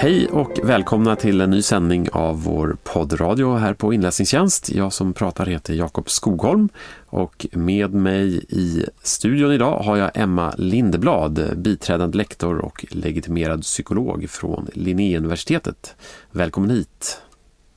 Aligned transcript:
Hej 0.00 0.28
och 0.28 0.58
välkomna 0.62 1.16
till 1.16 1.40
en 1.40 1.50
ny 1.50 1.62
sändning 1.62 2.08
av 2.12 2.42
vår 2.42 2.76
poddradio 2.84 3.56
här 3.56 3.74
på 3.74 3.94
Inläsningstjänst. 3.94 4.70
Jag 4.70 4.92
som 4.92 5.12
pratar 5.12 5.46
heter 5.46 5.74
Jakob 5.74 6.10
Skogholm 6.10 6.68
och 7.06 7.46
med 7.52 7.94
mig 7.94 8.44
i 8.48 8.84
studion 9.02 9.52
idag 9.52 9.78
har 9.78 9.96
jag 9.96 10.10
Emma 10.14 10.54
Lindeblad, 10.58 11.58
biträdande 11.58 12.18
lektor 12.18 12.58
och 12.58 12.86
legitimerad 12.90 13.62
psykolog 13.62 14.30
från 14.30 14.68
Linnéuniversitetet. 14.72 15.96
Välkommen 16.30 16.70
hit! 16.70 17.22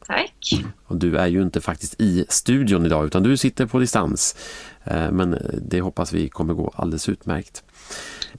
Tack! 0.07 0.63
Och 0.85 0.95
du 0.95 1.17
är 1.17 1.27
ju 1.27 1.41
inte 1.41 1.61
faktiskt 1.61 2.01
i 2.01 2.25
studion 2.29 2.85
idag 2.85 3.05
utan 3.05 3.23
du 3.23 3.37
sitter 3.37 3.65
på 3.65 3.79
distans. 3.79 4.35
Eh, 4.83 5.11
men 5.11 5.37
det 5.61 5.81
hoppas 5.81 6.13
vi 6.13 6.29
kommer 6.29 6.53
gå 6.53 6.73
alldeles 6.75 7.09
utmärkt. 7.09 7.63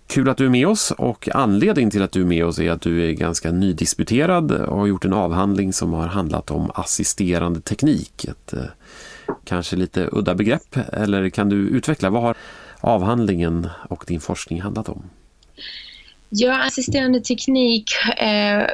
Kul 0.07 0.29
att 0.29 0.37
du 0.37 0.47
är 0.47 0.51
med 0.51 0.69
oss 0.69 0.91
och 0.91 1.29
anledningen 1.35 1.91
till 1.91 2.03
att 2.03 2.13
du 2.13 2.21
är 2.21 2.27
med 2.27 2.45
oss 2.45 2.59
är 2.59 2.71
att 2.71 2.81
du 2.81 3.09
är 3.09 3.13
ganska 3.13 3.53
nydisputerad 3.53 4.53
och 4.53 4.79
har 4.79 4.87
gjort 4.87 5.05
en 5.05 5.13
avhandling 5.13 5.73
som 5.73 5.93
har 5.93 6.07
handlat 6.07 6.51
om 6.51 6.71
assisterande 6.75 7.61
teknik. 7.61 8.25
Ett 8.25 8.53
eh, 8.53 8.65
kanske 9.45 9.77
lite 9.77 10.09
udda 10.13 10.35
begrepp 10.35 10.77
eller 10.93 11.29
kan 11.29 11.49
du 11.49 11.57
utveckla 11.57 12.11
vad 12.11 12.23
har 12.23 12.37
avhandlingen 12.81 13.69
och 13.89 14.05
din 14.07 14.21
forskning 14.21 14.63
handlat 14.63 14.89
om? 14.89 15.03
Ja, 16.37 16.65
assisterande 16.65 17.21
teknik 17.21 17.91
eh, 18.17 18.67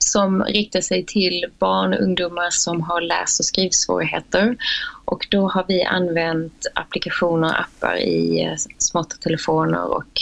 som 0.00 0.42
riktar 0.42 0.80
sig 0.80 1.04
till 1.06 1.44
barn 1.58 1.94
och 1.94 2.00
ungdomar 2.00 2.50
som 2.50 2.80
har 2.80 3.00
läs- 3.00 3.38
och 3.38 3.44
skrivsvårigheter. 3.44 4.56
Och 5.04 5.26
då 5.30 5.48
har 5.48 5.64
vi 5.68 5.84
använt 5.84 6.66
applikationer 6.74 7.48
och 7.48 7.60
appar 7.60 7.96
i 7.96 8.44
eh, 8.44 8.54
smarta 8.78 9.16
telefoner 9.16 9.84
och 9.96 10.20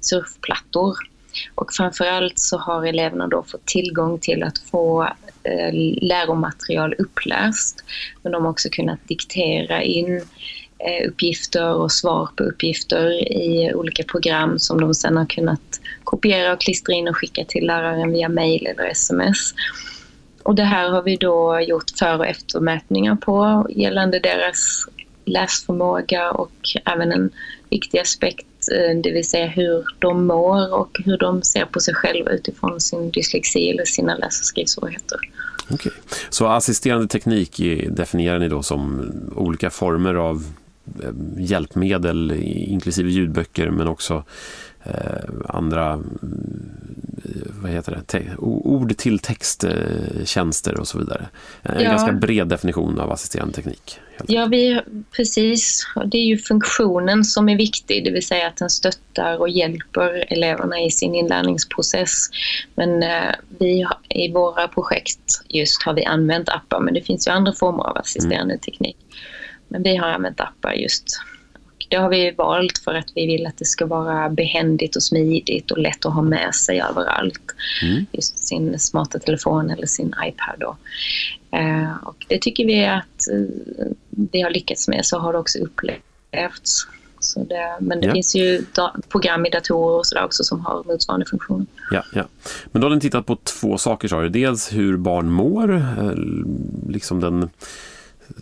surfplattor. 0.00 0.96
Och 1.54 1.72
framförallt 1.72 2.38
så 2.38 2.58
har 2.58 2.86
eleverna 2.86 3.26
då 3.26 3.42
fått 3.42 3.66
tillgång 3.66 4.18
till 4.18 4.42
att 4.42 4.58
få 4.58 5.02
eh, 5.42 5.72
läromaterial 6.02 6.94
uppläst. 6.98 7.84
Men 8.22 8.32
de 8.32 8.44
har 8.44 8.50
också 8.50 8.68
kunnat 8.68 9.08
diktera 9.08 9.82
in 9.82 10.16
eh, 10.78 11.08
uppgifter 11.08 11.74
och 11.74 11.92
svar 11.92 12.28
på 12.36 12.44
uppgifter 12.44 13.32
i 13.32 13.74
olika 13.74 14.04
program 14.04 14.58
som 14.58 14.80
de 14.80 14.94
sedan 14.94 15.16
har 15.16 15.26
kunnat 15.26 15.69
kopiera 16.04 16.52
och 16.52 16.60
klistra 16.60 16.94
in 16.94 17.08
och 17.08 17.16
skicka 17.16 17.44
till 17.44 17.66
läraren 17.66 18.12
via 18.12 18.28
mail 18.28 18.66
eller 18.66 18.90
sms. 18.90 19.54
Och 20.42 20.54
det 20.54 20.64
här 20.64 20.88
har 20.88 21.02
vi 21.02 21.16
då 21.16 21.60
gjort 21.60 21.90
för 21.98 22.18
och 22.18 22.26
eftermätningar 22.26 23.16
på 23.16 23.66
gällande 23.70 24.18
deras 24.18 24.86
läsförmåga 25.24 26.30
och 26.30 26.52
även 26.84 27.12
en 27.12 27.30
viktig 27.70 27.98
aspekt, 27.98 28.46
eh, 28.72 29.00
det 29.02 29.10
vill 29.10 29.28
säga 29.28 29.46
hur 29.46 29.84
de 29.98 30.26
mår 30.26 30.74
och 30.74 31.00
hur 31.04 31.18
de 31.18 31.42
ser 31.42 31.64
på 31.64 31.80
sig 31.80 31.94
själva 31.94 32.30
utifrån 32.30 32.80
sin 32.80 33.10
dyslexi 33.10 33.70
eller 33.70 33.84
sina 33.84 34.16
läs- 34.16 34.40
och 34.40 34.46
skrivsvårigheter. 34.46 35.18
Okay. 35.70 35.92
Så 36.30 36.46
assisterande 36.46 37.08
teknik 37.08 37.60
definierar 37.88 38.38
ni 38.38 38.48
då 38.48 38.62
som 38.62 39.12
olika 39.36 39.70
former 39.70 40.14
av 40.14 40.44
eh, 41.02 41.10
hjälpmedel 41.38 42.32
inklusive 42.42 43.10
ljudböcker 43.10 43.70
men 43.70 43.88
också 43.88 44.24
andra 45.48 46.00
vad 47.62 47.70
heter 47.70 47.92
det? 47.92 48.02
Te 48.02 48.22
ord 48.38 48.96
till 48.96 49.18
texttjänster 49.18 50.80
och 50.80 50.88
så 50.88 50.98
vidare. 50.98 51.28
En 51.62 51.80
ja. 51.80 51.90
ganska 51.90 52.12
bred 52.12 52.48
definition 52.48 53.00
av 53.00 53.12
assisterande 53.12 53.54
teknik. 53.54 54.00
Ja, 54.26 54.46
vi, 54.46 54.80
precis. 55.16 55.86
Det 56.06 56.18
är 56.18 56.24
ju 56.24 56.38
funktionen 56.38 57.24
som 57.24 57.48
är 57.48 57.56
viktig, 57.56 58.04
det 58.04 58.10
vill 58.10 58.26
säga 58.26 58.46
att 58.46 58.56
den 58.56 58.70
stöttar 58.70 59.40
och 59.40 59.48
hjälper 59.48 60.32
eleverna 60.32 60.80
i 60.80 60.90
sin 60.90 61.14
inlärningsprocess. 61.14 62.28
Men 62.74 63.02
eh, 63.02 63.34
vi 63.58 63.86
i 64.08 64.32
våra 64.32 64.68
projekt 64.68 65.42
just 65.48 65.82
har 65.82 65.94
vi 65.94 66.04
använt 66.04 66.48
appar, 66.48 66.80
men 66.80 66.94
det 66.94 67.02
finns 67.02 67.26
ju 67.26 67.30
andra 67.30 67.52
former 67.52 67.82
av 67.84 67.96
assisterande 67.96 68.54
mm. 68.54 68.60
teknik. 68.60 68.96
Men 69.68 69.82
vi 69.82 69.96
har 69.96 70.08
använt 70.08 70.40
appar 70.40 70.72
just 70.72 71.20
det 71.90 71.96
har 71.96 72.08
vi 72.08 72.30
valt 72.30 72.78
för 72.78 72.94
att 72.94 73.12
vi 73.14 73.26
vill 73.26 73.46
att 73.46 73.56
det 73.56 73.64
ska 73.64 73.86
vara 73.86 74.28
behändigt 74.28 74.96
och 74.96 75.02
smidigt 75.02 75.70
och 75.70 75.78
lätt 75.78 76.06
att 76.06 76.14
ha 76.14 76.22
med 76.22 76.54
sig 76.54 76.80
överallt. 76.80 77.42
Mm. 77.82 78.06
Just 78.12 78.38
sin 78.38 78.78
smarta 78.78 79.18
telefon 79.18 79.70
eller 79.70 79.86
sin 79.86 80.14
iPad. 80.26 80.54
Då. 80.58 80.76
Eh, 81.58 81.94
och 82.04 82.26
det 82.28 82.38
tycker 82.38 82.66
vi 82.66 82.86
att 82.86 83.28
eh, 83.32 83.86
vi 84.10 84.40
har 84.40 84.50
lyckats 84.50 84.88
med 84.88 85.06
så 85.06 85.18
har 85.18 85.32
det 85.32 85.38
också 85.38 85.58
upplevts. 85.58 86.86
Så 87.20 87.44
det, 87.44 87.76
men 87.80 88.00
det 88.00 88.06
ja. 88.06 88.12
finns 88.12 88.34
ju 88.34 88.64
program 89.08 89.46
i 89.46 89.50
datorer 89.50 89.98
och 89.98 90.06
sådär 90.06 90.24
också 90.24 90.44
som 90.44 90.60
har 90.60 90.84
motsvarande 90.84 91.26
funktioner. 91.26 91.66
Ja, 91.90 92.04
ja. 92.14 92.24
Men 92.72 92.82
då 92.82 92.88
har 92.88 92.94
ni 92.94 93.00
tittat 93.00 93.26
på 93.26 93.36
två 93.36 93.78
saker 93.78 94.08
sa 94.08 94.20
du. 94.20 94.28
Dels 94.28 94.72
hur 94.72 94.96
barn 94.96 95.30
mår, 95.30 95.74
eh, 95.76 96.12
liksom 96.88 97.20
den 97.20 97.50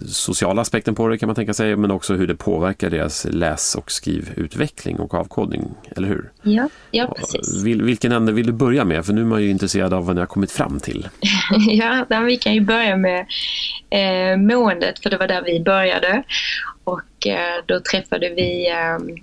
sociala 0.07 0.63
aspekten 0.63 0.95
på 0.95 1.09
det 1.09 1.19
kan 1.19 1.27
man 1.27 1.37
tänka 1.37 1.55
sig, 1.55 1.77
men 1.77 1.91
också 1.91 2.15
hur 2.15 2.27
det 2.27 2.35
påverkar 2.35 2.91
deras 2.91 3.27
läs- 3.31 3.75
och 3.75 3.91
skrivutveckling 3.91 4.99
och 4.99 5.15
avkodning, 5.15 5.65
eller 5.97 6.09
hur? 6.09 6.31
Ja, 6.43 6.69
ja 6.91 7.15
precis. 7.17 7.63
Vil, 7.65 7.83
vilken 7.83 8.13
ände 8.13 8.33
vill 8.33 8.47
du 8.47 8.53
börja 8.53 8.85
med? 8.85 9.07
För 9.07 9.13
nu 9.13 9.21
är 9.21 9.25
man 9.25 9.43
ju 9.43 9.51
intresserad 9.51 9.95
av 9.95 10.07
vad 10.07 10.17
ni 10.17 10.21
har 10.21 10.27
kommit 10.27 10.53
fram 10.53 10.81
till. 10.81 11.09
ja, 11.69 12.07
vi 12.27 12.37
kan 12.37 12.55
ju 12.55 12.61
börja 12.61 12.97
med 12.97 13.27
eh, 13.91 14.37
måendet, 14.37 14.99
för 14.99 15.11
det 15.11 15.17
var 15.17 15.29
där 15.29 15.43
vi 15.43 15.61
började. 15.61 16.23
Och 16.85 17.27
eh, 17.27 17.65
då 17.67 17.81
träffade 17.81 18.29
vi 18.29 18.71
eh, 18.71 19.17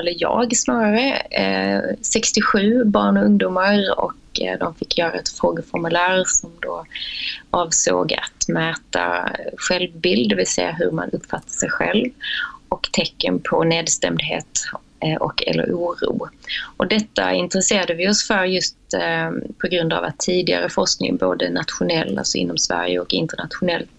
eller 0.00 0.14
jag 0.16 0.56
snarare, 0.56 1.12
eh, 1.16 1.80
67 2.00 2.84
barn 2.84 3.16
och 3.16 3.24
ungdomar 3.24 3.98
och 3.98 4.12
Eh, 4.40 4.58
de 4.58 4.74
fick 4.74 4.98
göra 4.98 5.12
ett 5.12 5.28
frågeformulär 5.28 6.24
som 6.26 6.52
då 6.60 6.84
avsåg 7.50 8.12
att 8.12 8.48
mäta 8.48 9.30
självbild, 9.56 10.30
det 10.30 10.36
vill 10.36 10.46
säga 10.46 10.72
hur 10.72 10.90
man 10.90 11.10
uppfattar 11.10 11.50
sig 11.50 11.70
själv 11.70 12.10
och 12.68 12.88
tecken 12.92 13.40
på 13.40 13.64
nedstämdhet 13.64 14.64
eh, 15.00 15.16
och 15.16 15.42
eller 15.46 15.72
oro. 15.72 16.28
Och 16.76 16.86
detta 16.86 17.32
intresserade 17.32 17.94
vi 17.94 18.08
oss 18.08 18.26
för 18.26 18.44
just 18.44 18.76
eh, 18.94 19.30
på 19.58 19.68
grund 19.68 19.92
av 19.92 20.04
att 20.04 20.18
tidigare 20.18 20.68
forskning, 20.68 21.16
både 21.16 21.50
nationell, 21.50 22.18
alltså 22.18 22.38
inom 22.38 22.58
Sverige 22.58 23.00
och 23.00 23.14
internationellt, 23.14 23.90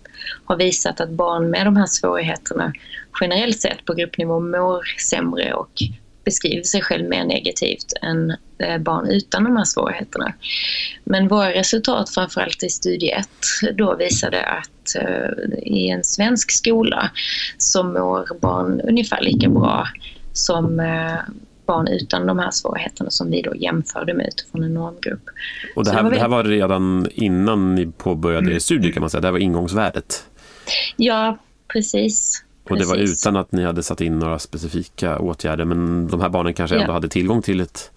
har 0.46 0.56
visat 0.56 1.02
att 1.02 1.10
barn 1.10 1.50
med 1.50 1.66
de 1.66 1.78
här 1.78 1.86
svårigheterna 1.86 2.74
generellt 3.22 3.60
sett 3.60 3.86
på 3.86 3.94
gruppnivå 3.94 4.40
mår 4.40 4.84
sämre 5.10 5.54
och 5.54 5.72
beskriver 6.28 6.64
sig 6.64 6.82
själv 6.82 7.10
mer 7.10 7.26
negativt 7.26 7.94
än 8.02 8.32
eh, 8.58 8.78
barn 8.78 9.10
utan 9.10 9.44
de 9.44 9.58
här 9.58 9.64
svårigheterna. 9.64 10.34
Men 11.04 11.28
våra 11.28 11.54
resultat, 11.54 12.10
framförallt 12.10 12.64
i 12.64 12.70
studie 12.70 13.12
1, 13.12 13.30
då 13.74 13.96
visade 13.96 14.44
att 14.44 14.96
eh, 14.96 15.60
i 15.64 15.90
en 15.90 16.04
svensk 16.04 16.52
skola 16.52 17.12
så 17.58 17.84
mår 17.84 18.40
barn 18.42 18.82
ungefär 18.82 19.22
lika 19.22 19.50
bra 19.50 19.88
som 20.34 20.80
eh, 20.80 21.20
barn 21.66 21.88
utan 21.88 22.28
de 22.28 22.40
här 22.40 22.52
svårigheterna 22.52 23.10
som 23.10 23.32
vi 23.32 23.42
då 23.42 23.56
jämförde 23.56 24.14
med 24.14 24.28
utifrån 24.28 24.64
en 24.64 24.74
normgrupp. 24.74 25.24
Och 25.76 25.86
det 25.86 25.92
här, 25.92 25.98
det 25.98 26.04
var, 26.04 26.12
det 26.12 26.20
här 26.20 26.28
var 26.28 26.44
redan 26.44 27.08
innan 27.14 27.76
ni 27.76 27.88
påbörjade 27.98 28.46
mm. 28.46 28.56
er 28.56 28.60
studie 28.60 28.92
kan 28.92 29.02
man 29.02 29.10
säga, 29.10 29.22
det 29.22 29.28
här 29.28 29.32
var 29.32 29.40
ingångsvärdet? 29.40 30.24
Ja, 30.98 31.38
precis. 31.68 32.44
Och 32.70 32.78
det 32.78 32.86
var 32.86 32.96
utan 32.96 33.36
att 33.36 33.52
ni 33.52 33.64
hade 33.64 33.84
satt 33.84 34.02
in 34.02 34.20
några 34.20 34.40
specifika 34.40 35.20
åtgärder 35.20 35.66
men 35.66 36.08
de 36.08 36.22
här 36.22 36.30
barnen 36.30 36.54
kanske 36.54 36.76
ändå 36.76 36.88
ja. 36.88 36.94
hade 36.94 37.10
tillgång 37.10 37.42
till 37.42 37.62
ett 37.62 37.92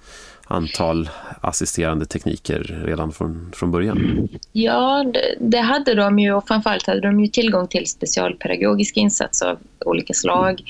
antal 0.50 1.08
assisterande 1.40 2.06
tekniker 2.06 2.82
redan 2.84 3.12
från, 3.12 3.52
från 3.54 3.70
början? 3.70 4.28
Ja, 4.52 5.04
det, 5.14 5.34
det 5.40 5.58
hade 5.58 5.94
de 5.94 6.18
ju 6.18 6.32
och 6.32 6.48
framförallt 6.48 6.86
hade 6.86 7.00
de 7.00 7.20
ju 7.20 7.26
tillgång 7.26 7.68
till 7.68 7.86
specialpedagogiska 7.86 9.00
insatser 9.00 9.46
av 9.46 9.58
olika 9.84 10.14
slag. 10.14 10.62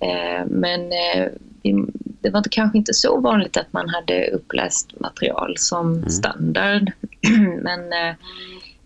Eh, 0.00 0.46
men 0.46 0.80
eh, 0.80 1.28
det 2.20 2.30
var 2.30 2.44
kanske 2.50 2.78
inte 2.78 2.94
så 2.94 3.20
vanligt 3.20 3.56
att 3.56 3.72
man 3.72 3.88
hade 3.88 4.30
uppläst 4.30 5.00
material 5.00 5.54
som 5.56 5.94
mm. 5.94 6.10
standard. 6.10 6.92
men 7.62 7.80
eh, 7.92 8.14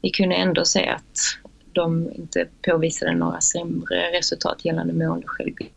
vi 0.03 0.11
kunde 0.11 0.35
ändå 0.35 0.65
säga 0.65 0.95
att 0.95 1.42
de 1.73 2.13
inte 2.15 2.47
påvisade 2.63 3.15
några 3.15 3.41
sämre 3.41 4.19
resultat 4.19 4.65
gällande 4.65 4.93
mående 4.93 5.27
självbild 5.27 5.71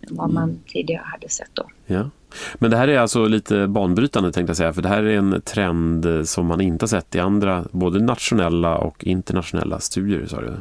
än 0.00 0.16
vad 0.16 0.30
man 0.30 0.42
mm. 0.42 0.60
tidigare 0.66 1.04
hade 1.04 1.28
sett 1.28 1.50
då. 1.52 1.70
Ja. 1.86 2.10
Men 2.54 2.70
det 2.70 2.76
här 2.76 2.88
är 2.88 2.98
alltså 2.98 3.26
lite 3.26 3.66
banbrytande 3.66 4.32
tänkte 4.32 4.50
jag 4.50 4.56
säga, 4.56 4.72
för 4.72 4.82
det 4.82 4.88
här 4.88 5.02
är 5.02 5.18
en 5.18 5.42
trend 5.42 6.28
som 6.28 6.46
man 6.46 6.60
inte 6.60 6.82
har 6.82 6.88
sett 6.88 7.14
i 7.14 7.18
andra, 7.18 7.64
både 7.70 8.00
nationella 8.00 8.78
och 8.78 9.04
internationella 9.04 9.80
studier, 9.80 10.26
sa 10.26 10.40
du? 10.40 10.56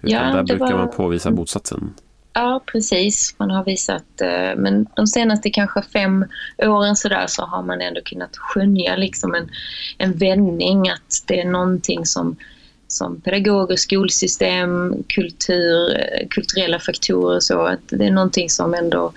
Ja, 0.00 0.20
där 0.20 0.42
brukar 0.42 0.72
var... 0.72 0.78
man 0.78 0.90
påvisa 0.90 1.30
motsatsen. 1.30 1.94
Ja, 2.32 2.62
precis. 2.66 3.34
Man 3.38 3.50
har 3.50 3.64
visat, 3.64 4.20
eh, 4.20 4.56
men 4.56 4.86
de 4.96 5.06
senaste 5.06 5.50
kanske 5.50 5.82
fem 5.82 6.24
åren 6.58 6.96
så, 6.96 7.08
där, 7.08 7.26
så 7.26 7.42
har 7.42 7.62
man 7.62 7.80
ändå 7.80 8.00
kunnat 8.00 8.36
skönja 8.36 8.96
liksom 8.96 9.34
en, 9.34 9.50
en 9.98 10.12
vändning, 10.12 10.88
att 10.90 11.24
det 11.26 11.40
är 11.40 11.44
någonting 11.44 12.06
som 12.06 12.36
som 12.94 13.20
pedagoger, 13.20 13.76
skolsystem, 13.76 14.94
kultur, 15.08 15.98
kulturella 16.30 16.78
faktorer 16.78 17.40
så 17.40 17.66
att 17.66 17.80
det 17.88 18.06
är 18.06 18.10
någonting 18.10 18.50
som 18.50 18.74
ändå 18.74 19.12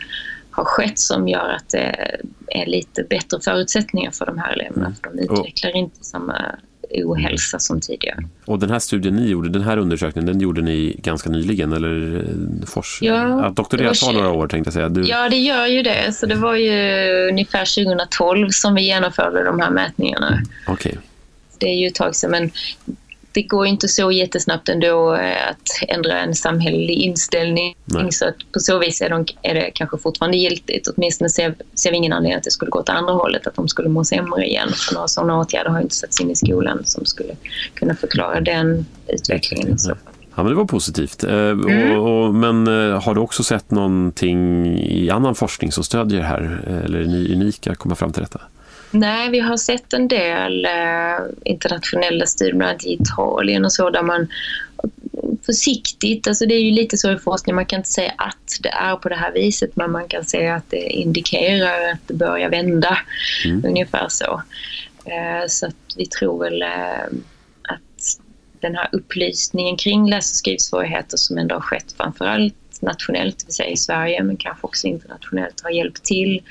har 0.51 0.65
skett 0.65 0.99
som 0.99 1.27
gör 1.27 1.49
att 1.49 1.69
det 1.69 2.17
är 2.47 2.65
lite 2.65 3.03
bättre 3.03 3.39
förutsättningar 3.41 4.11
för 4.11 4.25
de 4.25 4.37
här 4.37 4.53
eleverna. 4.53 4.85
Mm. 4.85 4.95
För 4.95 5.09
de 5.09 5.19
utvecklar 5.23 5.71
och, 5.71 5.77
inte 5.77 6.03
samma 6.03 6.55
ohälsa 6.91 7.59
som 7.59 7.81
tidigare. 7.81 8.23
Och 8.45 8.59
den 8.59 8.69
här 8.69 8.79
studien 8.79 9.15
ni 9.15 9.29
gjorde, 9.29 9.49
den 9.49 9.61
här 9.61 9.77
undersökningen, 9.77 10.25
den 10.25 10.39
gjorde 10.39 10.61
ni 10.61 10.99
ganska 11.03 11.29
nyligen 11.29 11.73
eller 11.73 12.15
eh, 12.15 12.65
fors 12.65 12.99
ja, 13.01 13.13
ja, 13.13 13.49
doktorerat 13.49 13.99
tar 13.99 14.13
några 14.13 14.31
år 14.31 14.47
tänkte 14.47 14.67
jag 14.67 14.73
säga. 14.73 14.89
Du... 14.89 15.07
Ja, 15.07 15.29
det 15.29 15.37
gör 15.37 15.67
ju 15.67 15.81
det. 15.81 16.13
Så 16.13 16.25
det 16.25 16.35
var 16.35 16.55
ju 16.55 17.29
ungefär 17.29 17.85
2012 17.85 18.49
som 18.49 18.75
vi 18.75 18.81
genomförde 18.81 19.43
de 19.43 19.59
här 19.59 19.69
mätningarna. 19.69 20.41
Okej. 20.67 20.91
Okay. 20.91 21.01
Det 21.59 21.67
är 21.67 21.75
ju 21.75 21.87
ett 21.87 21.95
tag 21.95 22.15
sedan, 22.15 22.31
men 22.31 22.51
det 23.37 23.43
går 23.43 23.65
inte 23.65 23.87
så 23.87 24.11
jättesnabbt 24.11 24.69
ändå 24.69 25.15
eh, 25.15 25.49
att 25.49 25.89
ändra 25.89 26.19
en 26.19 26.35
samhällelig 26.35 26.93
inställning. 26.93 27.75
Nej. 27.85 28.11
Så 28.11 28.27
att 28.27 28.35
på 28.53 28.59
så 28.59 28.79
vis 28.79 29.01
är, 29.01 29.09
de, 29.09 29.25
är 29.41 29.53
det 29.53 29.71
kanske 29.73 29.97
fortfarande 29.97 30.37
giltigt. 30.37 30.87
Åtminstone 30.87 31.29
ser, 31.29 31.55
ser 31.73 31.91
vi 31.91 31.97
ingen 31.97 32.13
anledning 32.13 32.37
att 32.37 32.43
det 32.43 32.51
skulle 32.51 32.71
gå 32.71 32.79
åt 32.79 32.89
andra 32.89 33.13
hållet, 33.13 33.47
att 33.47 33.55
de 33.55 33.67
skulle 33.67 33.89
må 33.89 34.03
sämre 34.03 34.45
igen. 34.45 34.69
För 34.73 34.93
några 34.95 35.07
sådana 35.07 35.39
åtgärder 35.39 35.69
har 35.69 35.81
inte 35.81 35.95
satts 35.95 36.21
in 36.21 36.31
i 36.31 36.35
skolan 36.35 36.81
som 36.85 37.05
skulle 37.05 37.35
kunna 37.73 37.95
förklara 37.95 38.41
den 38.41 38.85
utvecklingen. 39.07 39.79
Så. 39.79 39.89
Ja, 40.35 40.43
men 40.43 40.45
det 40.45 40.55
var 40.55 40.65
positivt. 40.65 41.23
Eh, 41.23 41.33
mm. 41.33 41.99
Och, 41.99 42.25
och, 42.25 42.35
men 42.35 42.67
eh, 42.67 43.03
har 43.03 43.15
du 43.15 43.21
också 43.21 43.43
sett 43.43 43.71
någonting 43.71 44.67
i 44.79 45.09
annan 45.09 45.35
forskning 45.35 45.71
som 45.71 45.83
stödjer 45.83 46.19
det 46.19 46.25
här? 46.25 46.61
Eller 46.85 46.99
är 46.99 47.05
ni 47.07 47.33
unika 47.33 47.71
att 47.71 47.77
komma 47.77 47.95
fram 47.95 48.13
till 48.13 48.21
detta? 48.21 48.41
Nej, 48.91 49.29
vi 49.29 49.39
har 49.39 49.57
sett 49.57 49.93
en 49.93 50.07
del 50.07 50.65
eh, 50.65 51.25
internationella 51.45 52.25
studier, 52.25 52.55
bland 52.55 52.69
annat 52.69 52.85
i 52.85 52.93
Italien 52.93 53.65
och 53.65 53.73
så, 53.73 53.89
där 53.89 54.01
man 54.01 54.27
försiktigt, 55.45 56.27
alltså 56.27 56.45
det 56.45 56.55
är 56.55 56.61
ju 56.61 56.71
lite 56.71 56.97
så 56.97 57.11
i 57.11 57.17
forskning, 57.17 57.55
man 57.55 57.65
kan 57.65 57.79
inte 57.79 57.89
säga 57.89 58.13
att 58.17 58.57
det 58.59 58.69
är 58.69 58.95
på 58.95 59.09
det 59.09 59.15
här 59.15 59.31
viset, 59.31 59.75
men 59.75 59.91
man 59.91 60.07
kan 60.07 60.25
säga 60.25 60.55
att 60.55 60.69
det 60.69 60.81
indikerar 60.81 61.91
att 61.93 62.07
det 62.07 62.13
börjar 62.13 62.49
vända, 62.49 62.97
mm. 63.45 63.65
ungefär 63.65 64.07
så. 64.09 64.41
Eh, 65.05 65.47
så 65.47 65.67
att 65.67 65.75
vi 65.97 66.05
tror 66.05 66.43
väl 66.43 66.61
eh, 66.61 67.05
att 67.61 68.19
den 68.59 68.75
här 68.75 68.89
upplysningen 68.91 69.77
kring 69.77 70.09
läs 70.09 70.31
och 70.31 70.37
skrivsvårigheter 70.37 71.17
som 71.17 71.37
ändå 71.37 71.55
har 71.55 71.61
skett 71.61 71.95
framförallt 71.97 72.55
nationellt, 72.81 73.39
det 73.39 73.45
vill 73.45 73.55
säga 73.55 73.69
i 73.69 73.77
Sverige, 73.77 74.23
men 74.23 74.37
kanske 74.37 74.67
också 74.67 74.87
internationellt, 74.87 75.61
har 75.63 75.69
hjälpt 75.69 76.03
till 76.03 76.41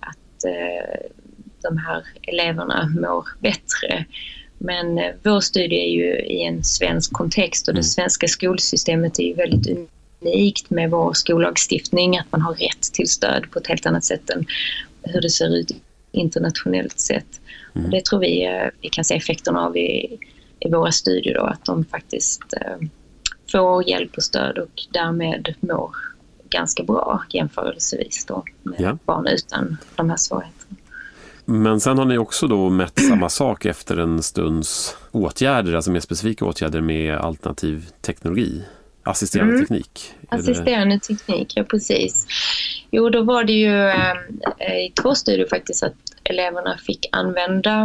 att 0.00 0.44
eh, 0.44 1.06
de 1.68 1.78
här 1.78 2.04
eleverna 2.22 2.92
mår 3.00 3.26
bättre. 3.40 4.04
Men 4.58 4.98
eh, 4.98 5.14
vår 5.22 5.40
studie 5.40 5.76
är 5.76 5.90
ju 5.90 6.20
i 6.20 6.42
en 6.42 6.64
svensk 6.64 7.12
kontext 7.12 7.68
och 7.68 7.74
det 7.74 7.80
mm. 7.80 7.82
svenska 7.82 8.28
skolsystemet 8.28 9.18
är 9.18 9.22
ju 9.22 9.34
väldigt 9.34 9.78
unikt 10.20 10.70
med 10.70 10.90
vår 10.90 11.12
skollagstiftning, 11.12 12.18
att 12.18 12.32
man 12.32 12.42
har 12.42 12.54
rätt 12.54 12.82
till 12.92 13.08
stöd 13.08 13.50
på 13.50 13.58
ett 13.58 13.66
helt 13.66 13.86
annat 13.86 14.04
sätt 14.04 14.30
än 14.30 14.46
hur 15.02 15.20
det 15.20 15.30
ser 15.30 15.56
ut 15.56 15.70
internationellt 16.12 17.00
sett. 17.00 17.40
Mm. 17.74 17.90
Det 17.90 18.04
tror 18.04 18.20
vi 18.20 18.44
eh, 18.44 18.68
vi 18.80 18.88
kan 18.88 19.04
se 19.04 19.14
effekterna 19.14 19.66
av 19.66 19.76
i, 19.76 20.18
i 20.60 20.70
våra 20.70 20.92
studier 20.92 21.34
då, 21.34 21.42
att 21.42 21.64
de 21.64 21.84
faktiskt 21.84 22.42
eh, 22.52 22.88
får 23.52 23.88
hjälp 23.88 24.16
och 24.16 24.22
stöd 24.22 24.58
och 24.58 24.82
därmed 24.92 25.54
mår 25.60 25.90
ganska 26.50 26.82
bra 26.82 27.24
jämförelsevis 27.30 28.24
då 28.24 28.44
med 28.62 28.80
ja. 28.80 28.98
barn 29.04 29.26
utan 29.26 29.76
de 29.96 30.10
här 30.10 30.16
svårigheterna. 30.16 30.76
Men 31.48 31.80
sen 31.80 31.98
har 31.98 32.04
ni 32.04 32.18
också 32.18 32.46
då 32.46 32.70
mätt 32.70 33.00
samma 33.08 33.28
sak 33.28 33.64
efter 33.64 33.96
en 33.96 34.22
stunds 34.22 34.96
åtgärder, 35.12 35.74
alltså 35.74 35.90
mer 35.90 36.00
specifika 36.00 36.44
åtgärder 36.44 36.80
med 36.80 37.14
alternativ 37.16 37.86
teknologi, 38.00 38.62
assisterande 39.02 39.54
mm. 39.54 39.66
teknik. 39.66 40.12
Assisterande 40.28 40.98
teknik, 40.98 41.52
ja 41.56 41.64
precis. 41.64 42.26
Jo, 42.90 43.10
då 43.10 43.22
var 43.22 43.44
det 43.44 43.52
ju 43.52 43.88
äh, 43.88 44.86
i 44.86 44.92
två 45.02 45.14
studier 45.14 45.46
faktiskt 45.46 45.82
att 45.82 45.94
eleverna 46.24 46.78
fick 46.86 47.06
använda 47.12 47.82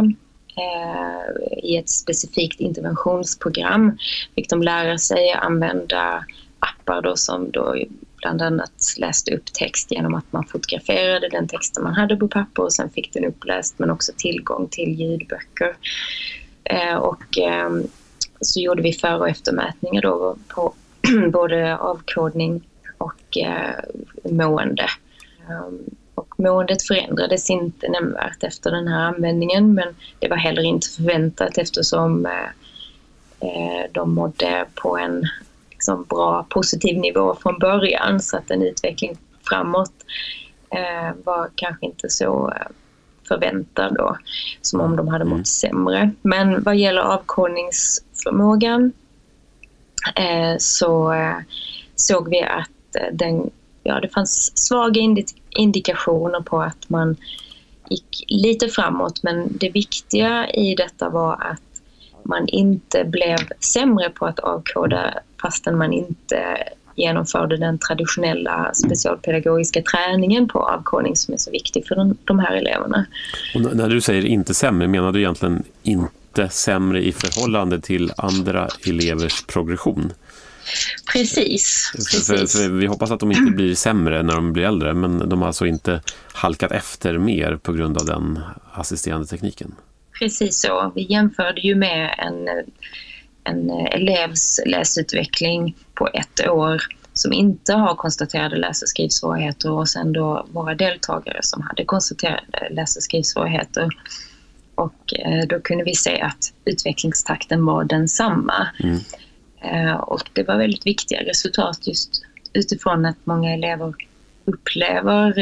äh, 0.56 1.58
i 1.62 1.76
ett 1.76 1.88
specifikt 1.88 2.60
interventionsprogram 2.60 3.98
fick 4.34 4.50
de 4.50 4.62
lära 4.62 4.98
sig 4.98 5.32
använda 5.32 6.24
appar 6.58 7.02
då 7.02 7.16
som 7.16 7.50
då 7.50 7.76
bland 8.22 8.42
annat 8.42 8.94
läste 8.98 9.34
upp 9.34 9.52
text 9.52 9.90
genom 9.90 10.14
att 10.14 10.32
man 10.32 10.44
fotograferade 10.44 11.28
den 11.28 11.48
texten 11.48 11.82
man 11.82 11.94
hade 11.94 12.16
på 12.16 12.28
papper 12.28 12.62
och 12.62 12.72
sen 12.72 12.90
fick 12.90 13.12
den 13.12 13.24
uppläst 13.24 13.78
men 13.78 13.90
också 13.90 14.12
tillgång 14.16 14.68
till 14.70 15.00
ljudböcker. 15.00 15.76
Eh, 16.64 16.94
och 16.94 17.38
eh, 17.38 17.70
så 18.40 18.60
gjorde 18.60 18.82
vi 18.82 18.92
före 18.92 19.18
och 19.18 19.28
eftermätningar 19.28 20.02
då 20.02 20.36
på 20.48 20.74
både 21.32 21.76
avkodning 21.76 22.68
och 22.98 23.38
eh, 23.38 23.74
mående. 24.24 24.86
Ehm, 25.50 25.78
och 26.14 26.34
måendet 26.38 26.82
förändrades 26.82 27.50
inte 27.50 27.88
nämnvärt 27.88 28.44
efter 28.44 28.70
den 28.70 28.88
här 28.88 29.04
användningen 29.04 29.74
men 29.74 29.94
det 30.18 30.28
var 30.28 30.36
heller 30.36 30.62
inte 30.62 30.88
förväntat 30.88 31.58
eftersom 31.58 32.26
eh, 32.26 32.48
eh 33.40 33.90
de 33.92 34.14
mådde 34.14 34.66
på 34.74 34.98
en 34.98 35.28
liksom 35.82 36.04
bra 36.08 36.46
positiv 36.48 36.98
nivå 36.98 37.36
från 37.42 37.58
början 37.58 38.20
så 38.20 38.36
att 38.36 38.50
en 38.50 38.62
utveckling 38.62 39.16
framåt 39.48 39.92
eh, 40.70 41.16
var 41.24 41.50
kanske 41.54 41.86
inte 41.86 42.10
så 42.10 42.50
eh, 42.50 42.66
förväntad 43.28 43.94
då, 43.94 44.16
som 44.60 44.80
om 44.80 44.96
de 44.96 45.08
hade 45.08 45.24
mått 45.24 45.32
mm. 45.32 45.44
sämre. 45.44 46.10
Men 46.22 46.62
vad 46.62 46.76
gäller 46.76 47.00
avkodningsförmågan 47.00 48.92
eh, 50.16 50.54
så 50.58 51.12
eh, 51.12 51.36
såg 51.96 52.30
vi 52.30 52.42
att 52.42 52.96
eh, 53.00 53.12
den, 53.12 53.50
ja, 53.82 54.00
det 54.00 54.08
fanns 54.08 54.58
svaga 54.58 55.00
indikationer 55.50 56.40
på 56.40 56.62
att 56.62 56.88
man 56.88 57.16
gick 57.90 58.24
lite 58.28 58.68
framåt 58.68 59.22
men 59.22 59.48
det 59.50 59.70
viktiga 59.70 60.50
i 60.50 60.74
detta 60.74 61.08
var 61.08 61.32
att 61.32 61.71
man 62.24 62.48
inte 62.48 63.04
blev 63.04 63.38
sämre 63.60 64.10
på 64.10 64.26
att 64.26 64.38
avkoda 64.38 65.14
fastän 65.42 65.78
man 65.78 65.92
inte 65.92 66.56
genomförde 66.94 67.56
den 67.56 67.78
traditionella 67.78 68.70
specialpedagogiska 68.74 69.82
träningen 69.82 70.48
på 70.48 70.58
avkodning 70.58 71.16
som 71.16 71.34
är 71.34 71.38
så 71.38 71.50
viktig 71.50 71.86
för 71.86 71.94
de, 71.94 72.16
de 72.24 72.38
här 72.38 72.56
eleverna. 72.56 73.06
Och 73.54 73.76
när 73.76 73.88
du 73.88 74.00
säger 74.00 74.24
inte 74.24 74.54
sämre, 74.54 74.88
menar 74.88 75.12
du 75.12 75.18
egentligen 75.18 75.62
inte 75.82 76.48
sämre 76.48 77.04
i 77.04 77.12
förhållande 77.12 77.80
till 77.80 78.12
andra 78.16 78.68
elevers 78.86 79.44
progression? 79.46 80.12
Precis. 81.12 81.92
precis. 81.94 82.26
För, 82.26 82.46
för 82.46 82.68
vi 82.68 82.86
hoppas 82.86 83.10
att 83.10 83.20
de 83.20 83.32
inte 83.32 83.52
blir 83.52 83.74
sämre 83.74 84.22
när 84.22 84.34
de 84.34 84.52
blir 84.52 84.64
äldre, 84.64 84.94
men 84.94 85.28
de 85.28 85.40
har 85.40 85.46
alltså 85.46 85.66
inte 85.66 86.00
halkat 86.32 86.72
efter 86.72 87.18
mer 87.18 87.56
på 87.56 87.72
grund 87.72 87.98
av 87.98 88.06
den 88.06 88.38
assisterande 88.72 89.26
tekniken? 89.26 89.74
Precis 90.18 90.60
så. 90.60 90.92
Vi 90.94 91.12
jämförde 91.12 91.60
ju 91.60 91.74
med 91.74 92.14
en 92.18 92.48
en 93.44 93.70
elevs 93.70 94.60
läsutveckling 94.66 95.76
på 95.94 96.08
ett 96.14 96.48
år 96.48 96.82
som 97.12 97.32
inte 97.32 97.72
har 97.72 97.94
konstaterade 97.94 98.56
läs 98.56 98.82
och 98.82 98.88
skrivsvårigheter 98.88 99.70
och 99.70 99.88
sen 99.88 100.12
då 100.12 100.46
våra 100.52 100.74
deltagare 100.74 101.38
som 101.42 101.62
hade 101.62 101.84
konstaterade 101.84 102.68
läs 102.70 102.96
och 102.96 103.02
skrivsvårigheter. 103.02 103.88
Och 104.74 105.14
då 105.48 105.60
kunde 105.60 105.84
vi 105.84 105.94
se 105.94 106.20
att 106.20 106.52
utvecklingstakten 106.64 107.64
var 107.64 107.84
densamma. 107.84 108.68
Mm. 108.82 108.98
Eh, 109.60 109.94
och 109.94 110.30
det 110.32 110.42
var 110.42 110.56
väldigt 110.56 110.86
viktiga 110.86 111.22
resultat 111.22 111.86
just 111.86 112.24
utifrån 112.52 113.06
att 113.06 113.16
många 113.24 113.52
elever 113.52 113.94
upplever 114.44 115.38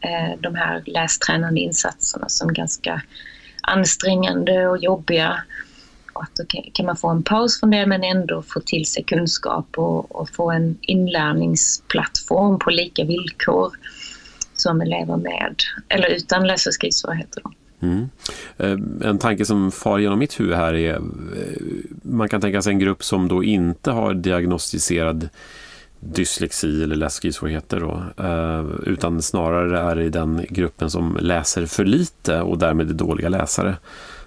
eh, 0.00 0.40
de 0.40 0.54
här 0.54 0.82
lästränande 0.86 1.60
insatserna 1.60 2.28
som 2.28 2.52
ganska 2.52 3.02
ansträngande 3.62 4.68
och 4.68 4.78
jobbiga 4.78 5.42
och 6.12 6.22
att 6.22 6.34
då 6.34 6.44
kan 6.72 6.86
man 6.86 6.96
få 6.96 7.08
en 7.08 7.22
paus 7.22 7.60
från 7.60 7.70
det 7.70 7.86
men 7.86 8.04
ändå 8.04 8.42
få 8.42 8.60
till 8.60 8.86
sig 8.86 9.04
kunskap 9.04 9.66
och, 9.78 10.16
och 10.16 10.30
få 10.30 10.50
en 10.50 10.78
inlärningsplattform 10.80 12.58
på 12.58 12.70
lika 12.70 13.04
villkor 13.04 13.72
som 14.54 14.80
elever 14.80 15.16
med 15.16 15.56
eller 15.88 16.08
utan 16.08 16.46
läs 16.46 16.66
och 16.66 16.74
skrivsvårigheter. 16.74 17.42
Mm. 17.80 18.08
Eh, 18.56 19.08
en 19.08 19.18
tanke 19.18 19.44
som 19.44 19.72
far 19.72 19.98
genom 19.98 20.18
mitt 20.18 20.40
huvud 20.40 20.56
här 20.56 20.74
är 20.74 20.94
eh, 20.94 21.00
man 22.02 22.28
kan 22.28 22.40
tänka 22.40 22.62
sig 22.62 22.72
en 22.72 22.78
grupp 22.78 23.04
som 23.04 23.28
då 23.28 23.44
inte 23.44 23.90
har 23.90 24.14
diagnostiserad 24.14 25.28
dyslexi 26.02 26.82
eller 26.82 26.96
lässkrivsvårigheter 26.96 27.80
då, 27.80 28.02
eh, 28.24 28.90
utan 28.92 29.22
snarare 29.22 29.80
är 29.80 30.00
i 30.00 30.08
den 30.08 30.46
gruppen 30.48 30.90
som 30.90 31.18
läser 31.20 31.66
för 31.66 31.84
lite 31.84 32.40
och 32.40 32.58
därmed 32.58 32.90
är 32.90 32.94
dåliga 32.94 33.28
läsare. 33.28 33.76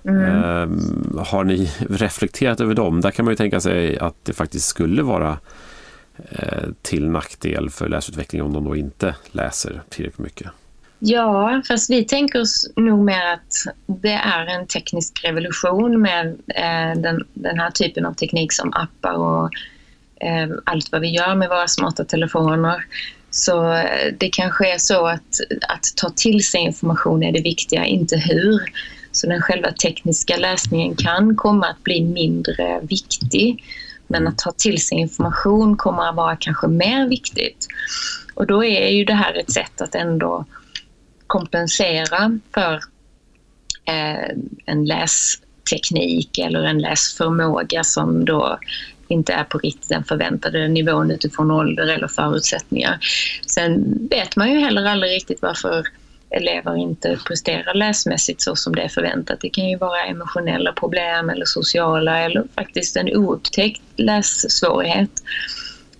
Mm. 0.03 0.23
Eh, 0.23 1.25
har 1.25 1.43
ni 1.43 1.71
reflekterat 1.89 2.61
över 2.61 2.73
dem? 2.73 3.01
Där 3.01 3.11
kan 3.11 3.25
man 3.25 3.31
ju 3.31 3.35
tänka 3.35 3.59
sig 3.59 3.99
att 3.99 4.15
det 4.23 4.33
faktiskt 4.33 4.67
skulle 4.67 5.03
vara 5.03 5.37
eh, 6.29 6.69
till 6.81 7.09
nackdel 7.09 7.69
för 7.69 7.89
läsutveckling 7.89 8.41
om 8.41 8.53
de 8.53 8.63
då 8.63 8.75
inte 8.75 9.15
läser 9.31 9.81
tillräckligt 9.89 10.19
mycket. 10.19 10.51
Ja, 10.99 11.61
fast 11.67 11.89
vi 11.89 12.03
tänker 12.03 12.41
oss 12.41 12.71
nog 12.75 12.99
mer 12.99 13.33
att 13.33 13.75
det 13.85 14.13
är 14.13 14.45
en 14.45 14.67
teknisk 14.67 15.21
revolution 15.23 16.01
med 16.01 16.27
eh, 16.47 17.01
den, 17.01 17.23
den, 17.33 17.59
här 17.59 17.71
typen 17.71 18.05
av 18.05 18.13
teknik 18.13 18.53
som 18.53 18.73
appar 18.73 19.13
och 19.13 19.49
Ehm, 20.21 20.59
allt 20.65 20.91
vad 20.91 21.01
vi 21.01 21.07
gör 21.07 21.35
med 21.35 21.49
våra 21.49 21.67
smarta 21.67 22.05
telefoner 22.05 22.85
Så 23.29 23.73
eh, 23.73 24.13
det 24.19 24.29
kanske 24.29 24.73
är 24.73 24.77
så 24.77 25.07
att, 25.07 25.39
att 25.69 25.83
ta 25.95 26.09
till 26.09 26.43
sig 26.43 26.61
information 26.61 27.23
är 27.23 27.31
det 27.31 27.41
viktiga, 27.41 27.85
inte 27.85 28.17
hur. 28.17 28.61
Så 29.11 29.27
den 29.27 29.41
själva 29.41 29.71
tekniska 29.71 30.37
läsningen 30.37 30.95
kan 30.95 31.35
komma 31.35 31.67
att 31.67 31.83
bli 31.83 32.01
mindre 32.01 32.79
viktig. 32.81 33.63
Men 34.07 34.27
att 34.27 34.37
ta 34.37 34.51
till 34.51 34.81
sig 34.81 34.97
information 34.97 35.77
kommer 35.77 36.09
att 36.09 36.15
vara 36.15 36.35
kanske 36.35 36.67
mer 36.67 37.07
viktigt. 37.07 37.67
Och 38.33 38.47
då 38.47 38.63
är 38.63 38.89
ju 38.89 39.05
det 39.05 39.13
här 39.13 39.33
ett 39.33 39.51
sätt 39.51 39.81
att 39.81 39.95
ändå 39.95 40.45
kompensera 41.27 42.39
för 42.53 42.73
eh, 43.85 44.35
en 44.65 44.85
lästeknik 44.85 46.37
eller 46.37 46.63
en 46.63 46.79
läsförmåga 46.79 47.83
som 47.83 48.25
då 48.25 48.59
inte 49.07 49.33
är 49.33 49.43
på 49.43 49.57
riktigt 49.57 49.89
den 49.89 50.03
förväntade 50.03 50.67
nivån 50.67 51.11
utifrån 51.11 51.51
ålder 51.51 51.87
eller 51.87 52.07
förutsättningar. 52.07 52.99
Sen 53.47 53.97
vet 54.09 54.35
man 54.35 54.51
ju 54.51 54.59
heller 54.59 54.85
aldrig 54.85 55.15
riktigt 55.15 55.41
varför 55.41 55.83
elever 56.29 56.77
inte 56.77 57.17
presterar 57.27 57.73
läsmässigt 57.73 58.41
så 58.41 58.55
som 58.55 58.75
det 58.75 58.81
är 58.81 58.87
förväntat. 58.87 59.41
Det 59.41 59.49
kan 59.49 59.69
ju 59.69 59.77
vara 59.77 60.03
emotionella 60.03 60.73
problem 60.73 61.29
eller 61.29 61.45
sociala 61.45 62.19
eller 62.19 62.43
faktiskt 62.55 62.97
en 62.97 63.15
oupptäckt 63.17 63.81
lässvårighet. 63.95 65.23